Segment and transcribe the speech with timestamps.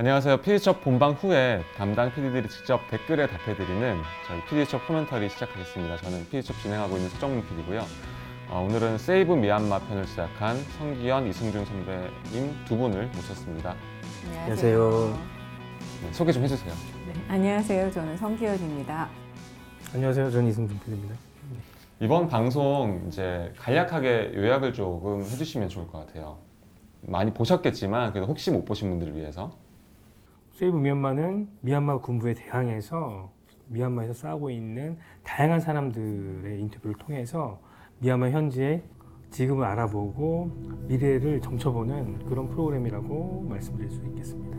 [0.00, 0.36] 안녕하세요.
[0.42, 3.96] PD수첩 본방 후에 담당 PD들이 직접 댓글에 답해드리는
[4.28, 5.96] 저희 PD수첩 코멘터리 시작하겠습니다.
[5.96, 7.80] 저는 PD수첩 진행하고 있는 서정민 PD고요.
[8.48, 13.74] 어, 오늘은 세이브 미얀마 편을 시작한 성기현, 이승준 선배님 두 분을 모셨습니다.
[14.36, 15.18] 안녕하세요.
[16.04, 16.72] 네, 소개 좀 해주세요.
[17.08, 17.90] 네, 안녕하세요.
[17.90, 19.08] 저는 성기현입니다.
[19.94, 20.30] 안녕하세요.
[20.30, 21.16] 저는 이승준 PD입니다.
[21.98, 26.38] 이번 방송 이제 간략하게 요약을 조금 해주시면 좋을 것 같아요.
[27.00, 29.66] 많이 보셨겠지만 그래도 혹시 못 보신 분들을 위해서
[30.58, 33.30] 세이브 미얀마는 미얀마 군부에 대항해서
[33.68, 37.60] 미얀마에서 싸우고 있는 다양한 사람들의 인터뷰를 통해서
[38.00, 38.82] 미얀마 현지의
[39.30, 40.50] 지금을 알아보고
[40.88, 44.58] 미래를 점쳐보는 그런 프로그램이라고 말씀드릴 수 있겠습니다.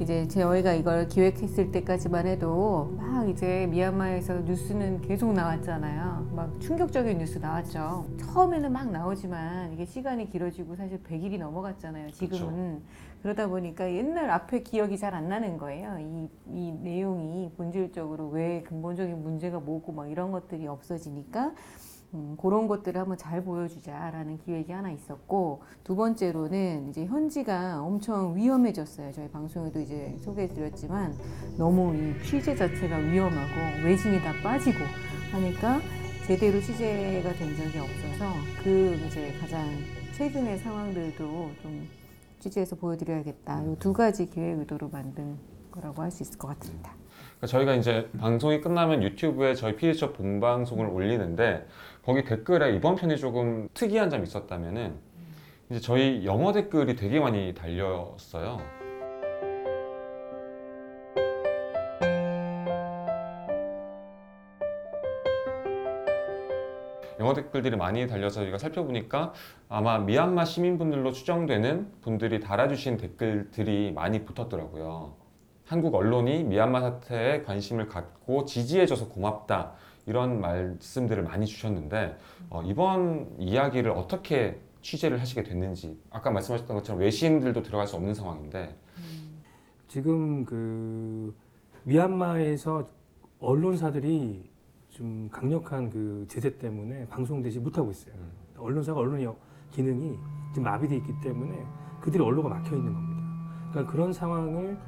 [0.00, 6.32] 이제 저희가 이걸 기획했을 때까지만 해도 막 이제 미얀마에서 뉴스는 계속 나왔잖아요.
[6.34, 8.06] 막 충격적인 뉴스 나왔죠.
[8.18, 12.10] 처음에는 막 나오지만 이게 시간이 길어지고 사실 100일이 넘어갔잖아요.
[12.10, 12.82] 지금은.
[13.22, 15.96] 그러다 보니까 옛날 앞에 기억이 잘 안 나는 거예요.
[15.98, 21.52] 이, 이 내용이 본질적으로 왜 근본적인 문제가 뭐고 막 이런 것들이 없어지니까
[22.16, 29.12] 음, 그런 것들을 한번 잘 보여주자라는 기획이 하나 있었고 두 번째로는 이제 현지가 엄청 위험해졌어요.
[29.12, 31.14] 저희 방송에도 이제 소개해드렸지만
[31.58, 34.78] 너무 이 취재 자체가 위험하고 외신이 다 빠지고
[35.32, 35.80] 하니까
[36.26, 38.32] 제대로 취재가 된 적이 없어서
[38.64, 39.68] 그 이제 가장
[40.16, 41.86] 최근의 상황들도 좀
[42.40, 43.62] 취재해서 보여드려야겠다.
[43.62, 45.36] 이 두 가지 기획 의도로 만든
[45.70, 46.94] 거라고 할 수 있을 것 같습니다.
[47.36, 51.66] 그러니까 저희가 이제 방송이 끝나면 유튜브에 저희 PD수첩 본방송을 올리는데
[52.02, 54.94] 거기 댓글에 이번 편이 조금 특이한 점이 있었다면은
[55.70, 58.58] 이제 저희 영어 댓글이 되게 많이 달렸어요.
[67.18, 69.32] 영어 댓글들이 많이 달려서 저희가 살펴보니까
[69.68, 75.25] 아마 미얀마 시민분들로 추정되는 분들이 달아주신 댓글들이 많이 붙었더라고요.
[75.66, 79.72] 한국 언론이 미얀마 사태에 관심을 갖고 지지해줘서 고맙다
[80.06, 82.16] 이런 말씀들을 많이 주셨는데
[82.50, 88.76] 어, 이번 이야기를 어떻게 취재를 하시게 됐는지 아까 말씀하셨던 것처럼 외신들도 들어갈 수 없는 상황인데
[89.88, 91.34] 지금 그
[91.82, 92.88] 미얀마에서
[93.40, 94.48] 언론사들이
[94.90, 98.14] 좀 강력한 그 제재 때문에 방송되지 못하고 있어요.
[98.56, 99.28] 언론사가 언론의
[99.72, 100.16] 기능이
[100.54, 101.64] 지금 마비돼 있기 때문에
[102.00, 103.22] 그들이 언로가 막혀 있는 겁니다.
[103.70, 104.78] 그러니까 그런 상황을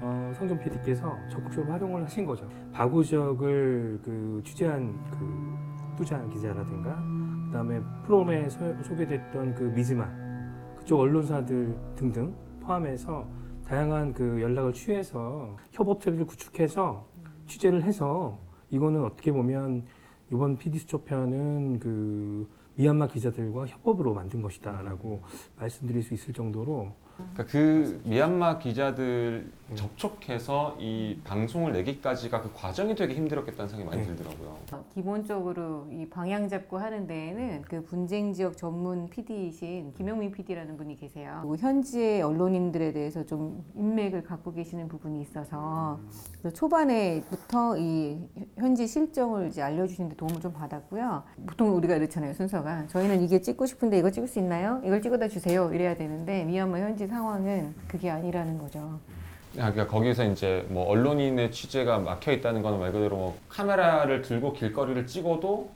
[0.00, 2.48] 어, 성전 PD께서 적극적으로 활용을 하신 거죠.
[2.72, 7.02] 바구 지역을 그 취재한 그 뚜잔 기자라든가
[7.46, 10.06] 그다음에 프롬에 소, 소개됐던 그 미즈마
[10.76, 13.26] 그쪽 언론사들 등등 포함해서
[13.66, 17.06] 다양한 그 연락을 취해서 협업체를 구축해서
[17.46, 18.38] 취재를 해서
[18.70, 19.84] 이거는 어떻게 보면
[20.32, 25.22] 이번 PD 수첩편은 그 미얀마 기자들과 협업으로 만든 것이다라고
[25.56, 33.14] 말씀드릴 수 있을 정도로 그러니까 그 미얀마 기자들 접촉해서 이 방송을 내기까지가 그 과정이 되게
[33.14, 34.14] 힘들었겠다는 생각이 많이 네.
[34.14, 34.56] 들더라고요.
[34.72, 40.94] 어, 기본적으로 이 방향 잡고 하는 데에는 그 분쟁 지역 전문 PD이신 김영민 PD라는 분이
[40.96, 41.38] 계세요.
[41.40, 45.98] 그리고 현지의 언론인들에 대해서 좀 인맥을 갖고 계시는 부분이 있어서
[46.38, 48.18] 그래서 초반에부터 이
[48.56, 51.24] 현지 실정을 이제 알려주시는데 도움을 좀 받았고요.
[51.44, 54.80] 보통 우리가 이렇잖아요 순서가 저희는 이게 찍고 싶은데 이거 찍을 수 있나요?
[54.84, 55.72] 이걸 찍어다 주세요.
[55.72, 58.98] 이래야 되는데 미얀마 현지 상황은 그게 아니라는 거죠.
[59.58, 64.52] 아, 그러니까 거기서 이제 뭐 언론인의 취재가 막혀 있다는 거는 말 그대로 뭐 카메라를 들고
[64.52, 65.70] 길거리를 찍어도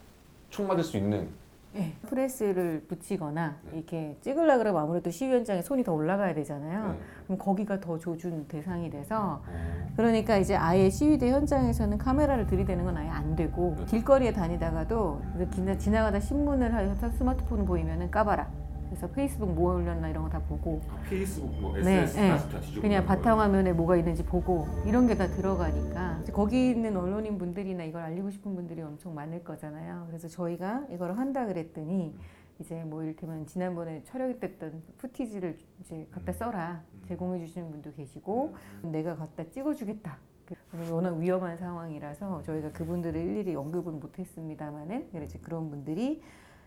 [0.50, 1.28] 총 맞을 수 있는
[1.72, 1.92] 네.
[2.08, 6.88] 프레스를 붙이거나 이렇게 찍으려 그러면 아무래도 시위 현장에 손이 더 올라가야 되잖아요.
[6.92, 6.98] 네.
[7.26, 12.96] 그럼 거기가 더 조준 대상이 돼서 어, 그러니까 이제 아예 시위대 현장에서는 카메라를 들이대는 건
[12.96, 13.84] 아예 안 되고 네.
[13.86, 15.22] 길거리에 다니다가도
[15.54, 18.48] 지나- 지나가다 신문을 해서 스마트폰 보이면은 까봐라.
[18.90, 22.36] 그래서 페이스북 뭐 올렸나 이런 거 다 보고 페이스북, 뭐 네, 네.
[22.80, 28.30] 그냥 바탕화면에 뭐가 있는지 보고 이런 게 다 들어가니까 거기 있는 언론인 분들이나 이걸 알리고
[28.30, 30.04] 싶은 분들이 엄청 많을 거잖아요.
[30.08, 32.14] 그래서 저희가 이걸 한다 그랬더니
[32.58, 39.44] 이제 뭐 이를테면 지난번에 촬영했던 푸티지를 이제 갖다 써라 제공해 주시는 분도 계시고 내가 갖다
[39.50, 40.18] 찍어주겠다.
[40.46, 40.54] 그
[40.92, 46.22] 워낙 위험한 상황이라서 저희가 그분들을 일일이 언급은 못했습니다만은 그래서 그런 분들이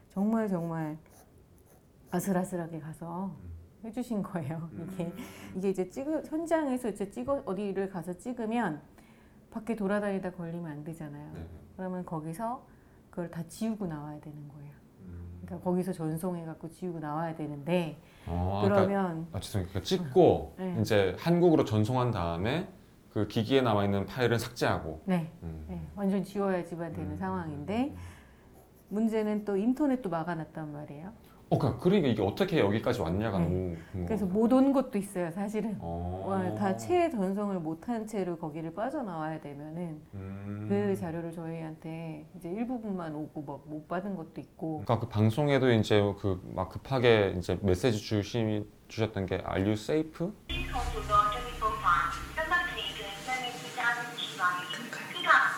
[0.10, 0.98] 정말 정말
[2.14, 3.32] 아슬아슬하게 가서
[3.84, 4.70] 해주신 거예요.
[4.94, 5.12] 이게
[5.56, 8.82] 이게 이제 찍어 현장에서 이제 찍어 어디를 가서 찍으면
[9.50, 11.32] 밖에 돌아다니다 걸리면 안 되잖아요.
[11.34, 11.46] 네.
[11.76, 12.64] 그러면 거기서
[13.10, 14.72] 그걸 다 지우고 나와야 되는 거예요.
[15.42, 19.70] 그러니까 거기서 전송해 갖고 지우고 나와야 되는데 어, 그러니까, 그러면 아, 죄송해요.
[19.70, 20.78] 그러니까 찍고 네.
[20.80, 22.70] 이제 한국으로 전송한 다음에
[23.10, 25.02] 그 기기에 남아 있는 파일은 삭제하고.
[25.06, 25.66] 네, 음.
[25.68, 27.18] 네, 완전 지워야지만 되는 음.
[27.18, 27.96] 상황인데
[28.90, 31.12] 문제는 또 인터넷도 막아놨단 말이에요.
[31.54, 33.44] 어, 그러니까, 그러니까 이게 어떻게 여기까지 왔냐가 네.
[33.46, 34.06] 너무 궁금하다.
[34.08, 35.78] 그래서 못 온 것도 있어요, 사실은.
[35.80, 36.26] 어.
[36.28, 40.66] 와, 다 체의 전성을 못한 채로 거기를 빠져나와야 되면은 음.
[40.70, 44.78] 그 자료를 저희한테 이제 일부분만 오고 막 못 받은 것도 있고.
[44.86, 50.28] 그니까 그 방송에도 이제 그 막 급하게 이제 메시지 주시 주셨던 게 Are you safe?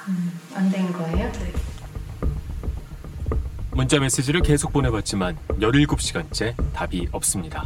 [0.08, 1.32] 음, 안된 거예요?
[3.86, 7.64] 문자 메시지를 계속 보내봤지만 17시간째 답이 없습니다.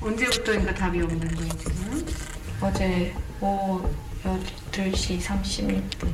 [0.00, 2.06] 언제부터인가 답이 없는 거예요 지금?
[2.62, 3.86] 어제 오후
[4.72, 6.10] 8시 36분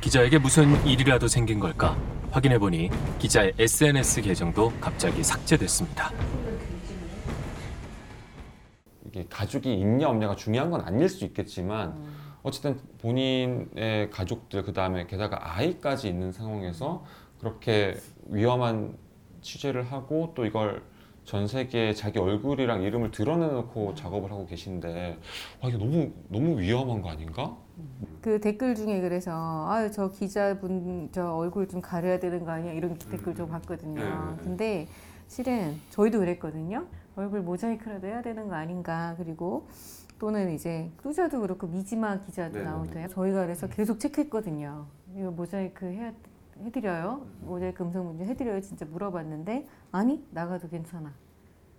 [0.00, 1.98] 기자에게 무슨 일이라도 생긴 걸까?
[2.30, 2.88] 확인해보니
[3.18, 6.10] 기자의 SNS 계정도 갑자기 삭제됐습니다.
[9.04, 11.94] 이게 가족이 있냐 없냐가 중요한 건 아닐 수 있겠지만
[12.42, 17.04] 어쨌든 본인의 가족들 그 다음에 게다가 아이까지 있는 상황에서
[17.38, 17.96] 그렇게
[18.26, 18.96] 위험한
[19.40, 20.82] 취재를 하고 또 이걸
[21.24, 25.18] 전 세계에 자기 얼굴이랑 이름을 드러내놓고 작업을 하고 계신데
[25.62, 27.56] 와 이게 너무 너무 위험한 거 아닌가?
[28.20, 32.96] 그 댓글 중에 그래서 아유 저 기자분 저 얼굴 좀 가려야 되는 거 아니야 이런
[32.98, 34.00] 댓글 좀 봤거든요.
[34.02, 34.42] 네.
[34.42, 34.88] 근데
[35.28, 36.86] 실은 저희도 그랬거든요.
[37.16, 39.68] 얼굴 모자이크라도 해야 되는 거 아닌가 그리고
[40.20, 43.08] 또는 이제 뚜자도 그렇고 미지마 기자도 네, 나올 네, 때요.
[43.08, 44.86] 저희가 그래서 계속 체크했거든요.
[45.16, 46.12] 이거 모자이크 해야
[46.62, 47.26] 해드려요?
[47.40, 48.60] 모자이크 음성 문제 해드려요?
[48.60, 51.10] 진짜 물어봤는데 아니 나가도 괜찮아.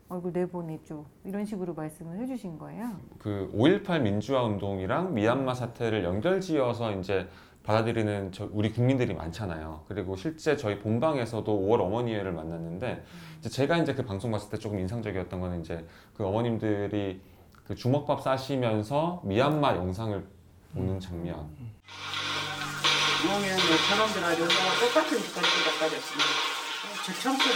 [0.09, 2.89] 얼굴 내보내줘 이런 식으로 말씀을 해주신 거예요.
[3.19, 7.27] 그 5.18 민주화 운동이랑 미얀마 사태를 연결지어서 이제
[7.63, 9.81] 받아들이는 저 우리 국민들이 많잖아요.
[9.87, 13.03] 그리고 실제 저희 본방에서도 5월 어머니회를 만났는데
[13.37, 15.85] 이제 제가 이제 그 방송 봤을 때 조금 인상적이었던 거는 이제
[16.15, 17.21] 그 어머님들이
[17.71, 20.27] 그 주먹밥 싸시면서 미얀마 영상을
[20.73, 21.37] 보는 장면.
[23.23, 24.45] 보면 뭐 사람들하고
[24.77, 25.47] 똑같은 짓까지
[25.79, 26.29] 가졌습니다.
[27.05, 27.55] 저 청소를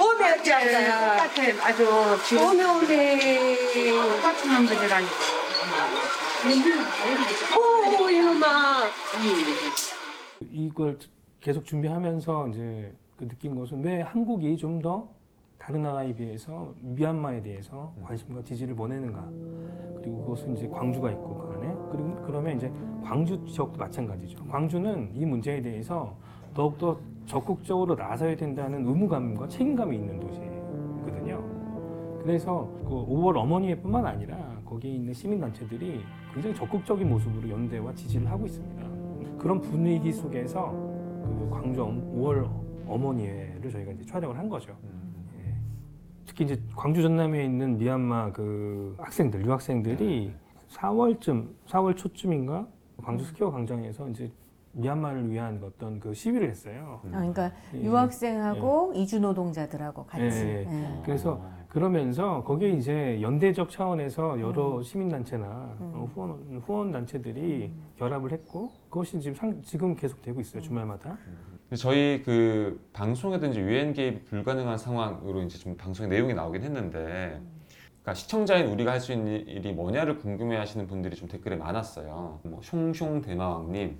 [0.00, 1.28] 오메 어찌 알아요?
[1.28, 1.78] 똑같아 아주
[2.26, 2.86] 지금 오메 오메
[3.92, 5.12] 똑같은 놈들이라니까.
[7.58, 8.88] 오 이놈아
[10.50, 10.98] 이걸
[11.42, 15.19] 계속 준비하면서 이제 그 느낀 것은 왜 한국이 좀더
[15.60, 19.28] 다른 나라에 비해서 미얀마에 대해서 관심과 지지를 보내는가.
[19.98, 22.72] 그리고 그것은 이제 광주가 있고 그 안에 그리고 그러면 이제
[23.04, 24.42] 광주 지역도 마찬가지죠.
[24.46, 26.16] 광주는 이 문제에 대해서
[26.54, 31.44] 더욱더 적극적으로 나서야 된다는 의무감과 책임감이 있는 도시거든요.
[32.22, 36.00] 그래서 그 5월 어머니회뿐만 아니라 거기에 있는 시민단체들이
[36.32, 39.38] 굉장히 적극적인 모습으로 연대와 지지를 하고 있습니다.
[39.38, 42.48] 그런 분위기 속에서 그 광주 5월
[42.88, 44.74] 어머니회를 저희가 이제 촬영을 한 거죠.
[46.30, 46.40] 예.
[46.40, 50.32] 특히 이제 광주 전남에 있는 미얀마 그 학생들, 유학생들이
[50.70, 52.66] 4월쯤, 4월 초쯤인가
[53.02, 54.30] 광주 스퀘어 광장에서 이제
[54.72, 57.00] 미얀마를 위한 어떤 그 시위를 했어요.
[57.06, 57.82] 아, 그러니까 예.
[57.82, 60.24] 유학생하고 이주 노동자들하고 같이.
[60.24, 61.02] 예, 예.
[61.04, 69.20] 그래서 그러면서 거기에 이제 연대적 차원에서 여러 시민단체나 어, 후원, 후원 단체들이 결합을 했고 그것이
[69.20, 71.18] 지금 상, 지금 계속 되고 있어요 주말마다.
[71.24, 77.40] 근데 저희 그 방송에든지 유엔 개입이 불가능한 상황으로 이제 좀 방송의 내용이 나오긴 했는데
[78.02, 82.40] 그러니까 시청자인 우리가 할 수 있는 일이 뭐냐를 궁금해하시는 분들이 좀 댓글에 많았어요.
[82.42, 83.98] 뭐 숑숑 대마왕님,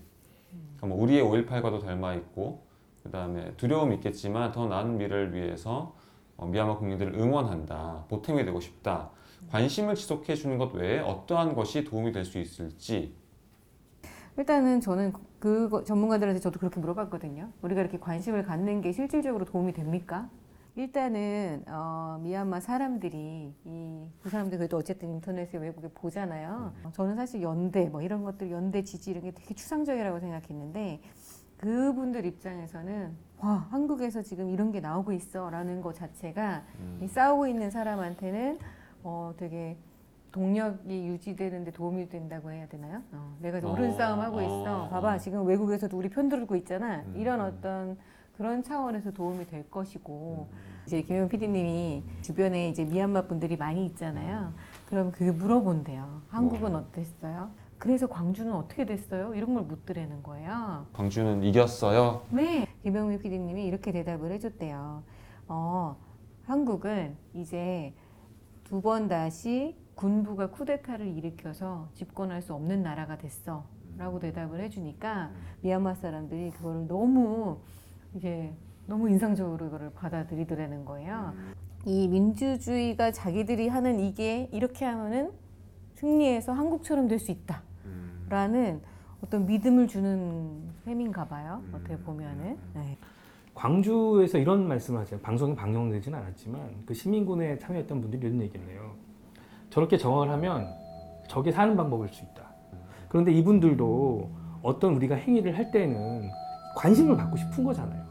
[0.76, 2.66] 그러니까 뭐 우리의 5.18과도 닮아 있고
[3.04, 5.94] 그 다음에 두려움이 있겠지만 더 나은 미래를 위해서
[6.36, 9.10] 어, 미얀마 국민들을 응원한다, 보탬이 되고 싶다.
[9.50, 13.14] 관심을 지속해 주는 것 외에 어떠한 것이 도움이 될 수 있을지
[14.44, 17.50] 일단은 저는 그 전문가들한테 저도 그렇게 물어봤거든요.
[17.60, 20.30] 우리가 이렇게 관심을 갖는 게 실질적으로 도움이 됩니까?
[20.76, 26.72] 일단은 어, 미얀마 사람들이 이 그 사람들 그래도 어쨌든 인터넷에 외국에 보잖아요.
[26.94, 31.02] 저는 사실 연대 뭐 이런 것들 연대 지지 이런 게 되게 추상적이라고 생각했는데
[31.58, 36.62] 그분들 입장에서는 와 한국에서 지금 이런 게 나오고 있어라는 것 자체가
[37.02, 38.58] 이 싸우고 있는 사람한테는
[39.02, 39.76] 어, 되게
[40.32, 43.02] 동력이 유지되는데 도움이 된다고 해야 되나요?
[43.12, 44.84] 어, 내가 옳은 어, 싸움 하고 있어.
[44.84, 45.18] 어, 봐봐 어.
[45.18, 47.02] 지금 외국에서도 우리 편 들고 있잖아.
[47.06, 47.46] 음, 이런 음.
[47.46, 47.98] 어떤
[48.36, 50.48] 그런 차원에서 도움이 될 것이고
[50.86, 54.52] 이제 김현 PD님이 주변에 이제 미얀마 분들이 많이 있잖아요.
[54.86, 56.22] 그럼 그게 물어본대요.
[56.28, 57.50] 한국은 어땠어요?
[57.78, 59.34] 그래서 광주는 어떻게 됐어요?
[59.34, 60.86] 이런 걸 묻더라는 거예요.
[60.92, 62.22] 광주는 이겼어요.
[62.30, 62.66] 네.
[62.82, 65.02] 김영미 PD님이 이렇게 대답을 해줬대요.
[65.48, 65.96] 어,
[66.46, 67.92] 한국은 이제
[68.64, 73.64] 두 번 다시 군부가 쿠데타를 일으켜서 집권할 수 없는 나라가 됐어.
[73.98, 75.30] 라고 대답을 해주니까
[75.60, 77.58] 미얀마 사람들이 그거를 너무
[78.14, 78.50] 이제
[78.86, 81.34] 너무 인상적으로 이거를 받아들이더라는 거예요.
[81.84, 85.32] 이 민주주의가 자기들이 하는 이게 이렇게 하면은
[85.96, 87.62] 승리해서 한국처럼 될 수 있다.
[88.30, 88.80] 라는
[89.22, 91.60] 어떤 믿음을 주는 셈인가 봐요.
[91.66, 91.72] 음.
[91.74, 92.56] 어떻게 보면은.
[92.74, 92.96] 네.
[93.54, 95.20] 광주에서 이런 말씀을 하세요.
[95.20, 98.94] 방송이 방영되지는 않았지만 그 시민군에 참여했던 분들이 이런 얘기를 해요.
[99.70, 100.74] 저렇게 정황을 하면
[101.28, 102.42] 저게 사는 방법일 수 있다.
[103.08, 104.30] 그런데 이분들도
[104.62, 106.28] 어떤 우리가 행위를 할 때는
[106.76, 108.02] 관심을 받고 싶은 거잖아요.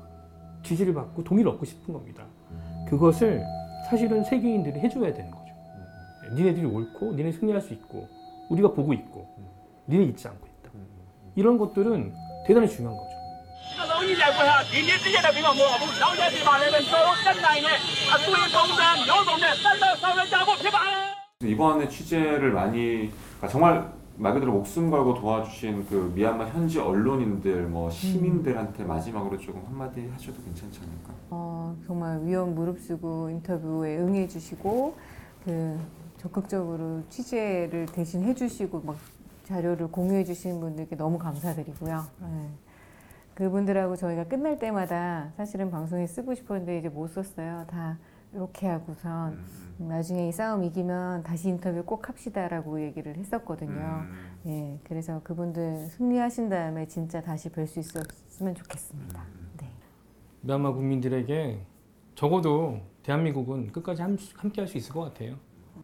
[0.63, 2.23] 지지를 받고 동의를 얻고 싶은 겁니다.
[2.87, 3.43] 그것을
[3.89, 5.53] 사실은 세계인들이 해줘야 되는 거죠.
[6.33, 8.07] 니네들이 옳고, 니네 승리할 수 있고,
[8.49, 9.27] 우리가 보고 있고,
[9.87, 10.71] 니네 잊지 않고 있다.
[11.35, 12.13] 이런 것들은
[12.45, 13.09] 대단히 중요한 거죠.
[21.45, 27.85] 이번에 취재를 많이 그러니까 정말 말 그대로 목숨 걸고 도와주신 그 미얀마 현지 언론인들 뭐
[27.85, 27.91] 음.
[27.91, 31.13] 시민들한테 마지막으로 조금 한마디 하셔도 괜찮지 않을까?
[31.29, 34.95] 어, 정말 위험 무릅쓰고 인터뷰에 응해주시고
[35.45, 35.79] 그
[36.17, 38.97] 적극적으로 취재를 대신 해주시고 막
[39.45, 42.05] 자료를 공유해주신 분들께 너무 감사드리고요.
[42.19, 42.49] 네.
[43.35, 47.65] 그분들하고 저희가 끝날 때마다 사실은 방송에 쓰고 싶었는데 이제 못 썼어요.
[47.69, 47.97] 다
[48.33, 49.33] 이렇게 하고선
[49.79, 54.05] 음, 나중에 이 싸움 이기면 다시 인터뷰 꼭 합시다라고 얘기를 했었거든요.
[54.05, 54.39] 음.
[54.45, 59.23] 예, 그래서 그분들 승리하신 다음에 진짜 다시 뵐 수 있었으면 좋겠습니다.
[59.59, 59.69] 네.
[60.41, 61.59] 미얀마 국민들에게
[62.15, 65.35] 적어도 대한민국은 끝까지 함, 함께 할 수 있을 것 같아요.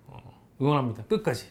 [0.07, 0.17] 어,
[0.61, 1.03] 응원합니다.
[1.05, 1.47] 끝까지.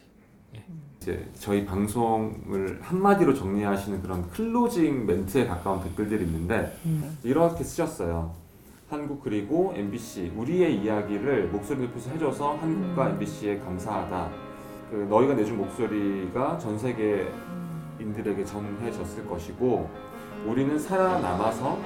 [1.01, 6.73] 이제 저희 방송을 한마디로 정리하시는 그런 클로징 멘트에 가까운 댓글들이 있는데
[7.23, 8.33] 이렇게 쓰셨어요.
[8.87, 14.29] 한국 그리고 MBC 우리의 이야기를 목소리 높여서 해줘서 한국과 MBC에 감사하다.
[14.91, 19.89] 그 너희가 내준 목소리가 전 세계인들에게 전해졌을 것이고
[20.45, 21.79] 우리는 살아남아서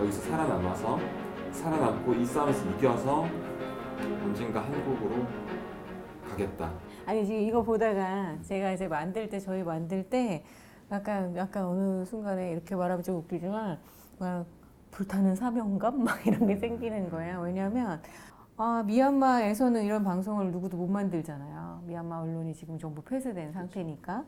[0.00, 0.98] 여기서 살아남아서
[1.52, 3.28] 살아남고 이 싸움에서 이겨서
[4.24, 5.24] 언젠가 한국으로
[6.28, 6.72] 가겠다.
[7.06, 10.42] 아니 지금 이거 보다가 제가 이제 만들 때 저희 만들 때
[10.90, 13.78] 약간 약간 어느 순간에 이렇게 말하면 좀 웃기지만
[14.18, 14.46] 막
[14.90, 17.40] 불타는 사명감 막 이런 게 생기는 거예요.
[17.42, 18.02] 왜냐하면
[18.56, 21.82] 아 미얀마에서는 이런 방송을 누구도 못 만들잖아요.
[21.86, 24.24] 미얀마 언론이 지금 전부 폐쇄된 상태니까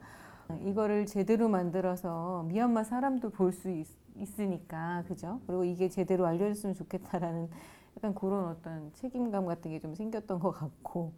[0.64, 3.70] 이거를 제대로 만들어서 미얀마 사람도 볼 수
[4.16, 5.40] 있으니까 그죠?
[5.46, 7.48] 그리고 이게 제대로 알려졌으면 좋겠다라는
[7.96, 11.12] 약간 그런 어떤 책임감 같은 게 좀 생겼던 것 같고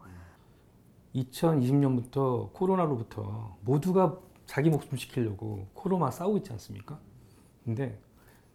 [1.15, 6.99] 2020년부터 코로나로부터 모두가 자기 목숨 지키려고 코로나 싸우고 있지 않습니까?
[7.65, 7.99] 근데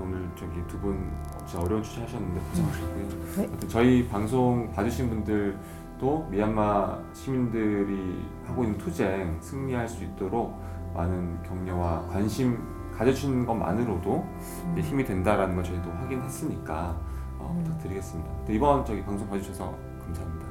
[0.00, 1.10] 오늘 저기 두분
[1.46, 3.08] 진짜 어려운 취재하셨는데 고생하셨고요.
[3.36, 3.68] 네.
[3.68, 10.60] 저희 방송 봐주신 분들도 미얀마 시민들이 하고 있는 투쟁 승리할 수 있도록
[10.94, 12.58] 많은 격려와 관심
[12.96, 14.24] 가져주신 것만으로도
[14.72, 16.96] 이제 힘이 된다라는 걸 저희도 확인했으니까
[17.38, 18.30] 어, 부탁드리겠습니다.
[18.46, 19.74] 네, 이번 저기 방송 봐주셔서
[20.04, 20.46] 감사합니다.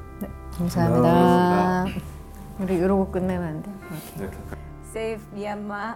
[0.58, 1.86] 감사합니다.
[2.60, 3.72] 우리 이러고 끝내면 안 돼?
[4.18, 4.30] 네,
[4.90, 5.96] Save Myanmar.